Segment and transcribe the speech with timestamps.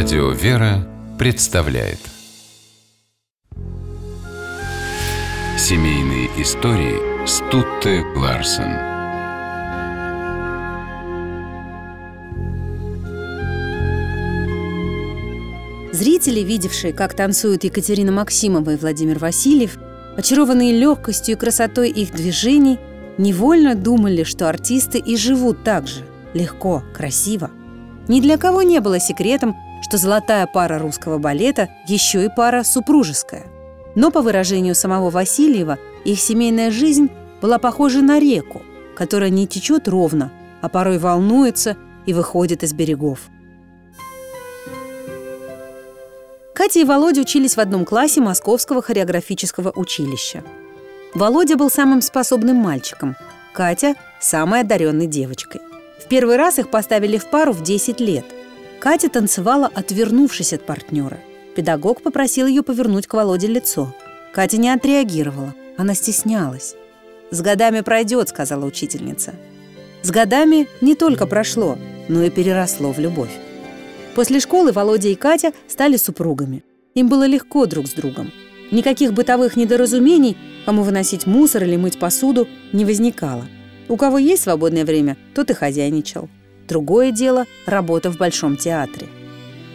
[0.00, 0.86] Радио «Вера»
[1.18, 1.98] представляет
[5.58, 8.78] Семейные истории Стутте Ларсен
[15.92, 19.78] Зрители, видевшие, как танцуют Екатерина Максимова и Владимир Васильев,
[20.16, 22.78] очарованные легкостью и красотой их движений,
[23.18, 27.50] невольно думали, что артисты и живут так же– легко, красиво.
[28.06, 33.46] Ни для кого не было секретом, что золотая пара русского балета еще и пара супружеская.
[33.94, 37.10] Но по выражению самого Васильева, их семейная жизнь
[37.40, 38.62] была похожа на реку,
[38.96, 43.28] которая не течет ровно, а порой волнуется и выходит из берегов.
[46.54, 50.42] Катя и Володя учились в одном классе Московского хореографического училища.
[51.14, 53.16] Володя был самым способным мальчиком,
[53.52, 55.60] Катя– самой одаренной девочкой.
[56.00, 58.24] В первый раз их поставили в пару в 10 лет.
[58.80, 61.18] Катя танцевала, отвернувшись от партнера.
[61.56, 63.92] Педагог попросил ее повернуть к Володе лицо.
[64.32, 66.76] Катя не отреагировала, она стеснялась.
[67.30, 69.34] «С годами пройдет»,— сказала учительница.
[70.02, 71.76] С годами не только прошло,
[72.08, 73.32] но и переросло в любовь.
[74.14, 76.62] После школы Володя и Катя стали супругами.
[76.94, 78.32] Им было легко друг с другом.
[78.70, 83.46] Никаких бытовых недоразумений, кому выносить мусор или мыть посуду, не возникало.
[83.88, 86.28] У кого есть свободное время, тот и хозяйничал.
[86.68, 89.08] Другое дело– работа в Большом театре.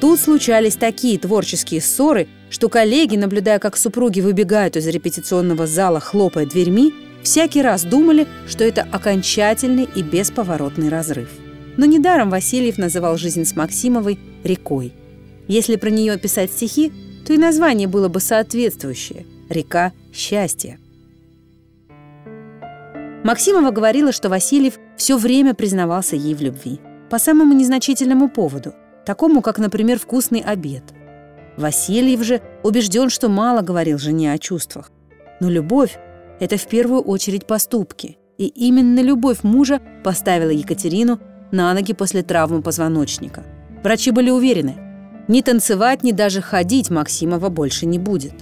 [0.00, 6.46] Тут случались такие творческие ссоры, что коллеги, наблюдая, как супруги выбегают из репетиционного зала, хлопая
[6.46, 11.28] дверьми, всякий раз думали, что это окончательный и бесповоротный разрыв.
[11.76, 14.92] Но недаром Васильев называл жизнь с Максимовой рекой.
[15.46, 16.92] Если про нее писать стихи,
[17.24, 20.78] то и название было бы соответствующее– «Река счастья».
[23.22, 26.80] Максимова говорила, что Васильев все время признавался ей в любви.
[27.10, 30.82] По самому незначительному поводу, такому, как, например, вкусный обед.
[31.56, 34.90] Васильев же убежден, что мало говорил жене о чувствах.
[35.40, 35.98] Но любовь–
[36.40, 38.16] это в первую очередь поступки.
[38.38, 41.20] И именно любовь мужа поставила Екатерину
[41.52, 43.44] на ноги после травмы позвоночника.
[43.82, 44.76] Врачи были уверены,
[45.30, 48.32] ни танцевать, ни даже ходить Максимова больше не будет.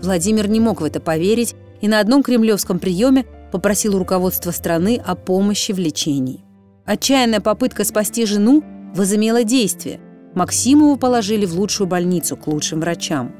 [0.00, 5.14] Владимир не мог в это поверить и на одном кремлевском приеме попросил руководство страны о
[5.14, 6.44] помощи в лечении.
[6.84, 8.62] Отчаянная попытка спасти жену
[8.94, 10.00] возымела действие.
[10.34, 13.34] Максимову положили в лучшую больницу к лучшим врачам.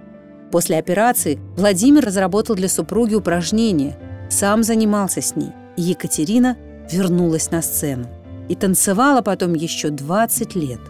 [0.51, 3.99] После операции Владимир разработал для супруги упражнения,
[4.31, 6.57] сам занимался с ней, Екатерина
[6.91, 8.07] вернулась на сцену.
[8.49, 10.81] И танцевала потом еще 20 лет.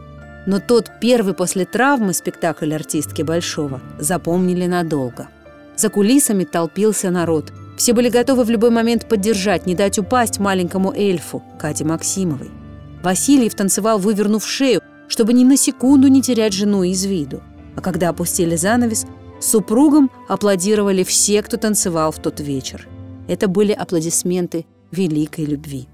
[0.47, 5.28] Но тот первый после травмы спектакль артистки Большого запомнили надолго.
[5.77, 10.93] За кулисами толпился народ– все были готовы в любой момент поддержать, не дать упасть маленькому
[10.93, 12.51] эльфу Кате Максимовой.
[13.03, 17.43] Васильев танцевал, вывернув шею, чтобы ни на секунду не терять жену из виду.
[17.77, 19.07] А когда опустили занавес,
[19.41, 22.89] супругам аплодировали все, кто танцевал в тот вечер.
[23.29, 25.87] Это были аплодисменты великой любви.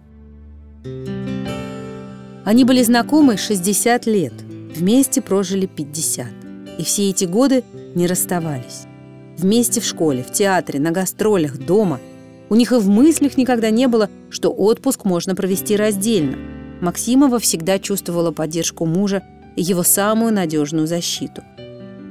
[2.44, 4.32] Они были знакомы 60 лет,
[4.74, 6.26] вместе прожили 50.
[6.78, 7.64] И все эти годы
[7.94, 8.86] не расставались.
[9.36, 12.00] Вместе в школе, в театре, на гастролях, дома.
[12.48, 16.36] У них и в мыслях никогда не было, что отпуск можно провести раздельно.
[16.80, 19.22] Максимова всегда чувствовала поддержку мужа
[19.56, 21.42] и его самую надежную защиту.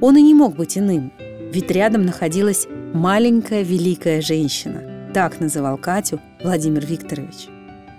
[0.00, 1.12] Он и не мог быть иным,
[1.52, 5.10] ведь рядом находилась маленькая великая женщина.
[5.14, 7.48] Так называл Катю Владимир Викторович.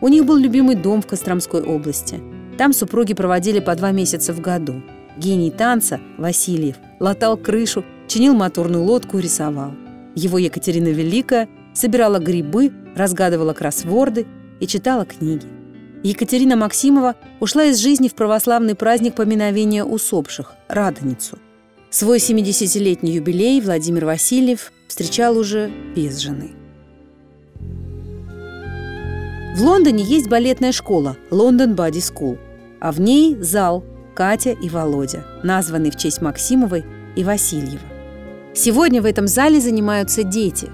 [0.02, 2.20] У них был любимый дом в Костромской области.
[2.58, 4.82] Там супруги проводили по два месяца в году.
[5.16, 9.74] Гений танца, Васильев, латал крышу чинил моторную лодку рисовал.
[10.16, 14.28] Его Екатерина Великая собирала грибы, разгадывала кроссворды
[14.60, 15.48] и читала книги.
[16.04, 21.40] Екатерина Максимова ушла из жизни в православный праздник поминовения усопших– Радоницу.
[21.90, 26.52] Свой 70-летний юбилей Владимир Васильев встречал уже без жены.
[29.56, 32.38] В Лондоне есть балетная школа «London Ballet School»,
[32.82, 33.84] а в ней зал
[34.16, 36.84] «Катя и Володя», названный в честь Максимовой
[37.16, 37.93] и Васильева.
[38.56, 40.70] Сегодня в этом зале занимаются дети.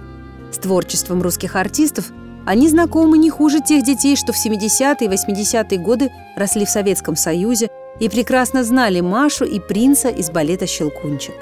[0.52, 2.12] С творчеством русских артистов
[2.46, 7.16] они знакомы не хуже тех детей, что в 70-е и 80-е годы росли в Советском
[7.16, 11.36] Союзе и прекрасно знали Машу и принца из балета «Щелкунчик».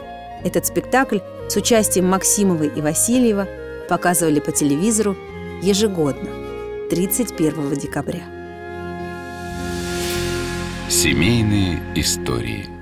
[0.44, 1.20] Этот спектакль
[1.50, 3.48] с участием Максимовой и Васильева
[3.90, 5.16] показывали по телевизору
[5.64, 6.30] ежегодно,
[6.92, 8.24] 31 декабря.
[10.90, 12.70] Семейные истории–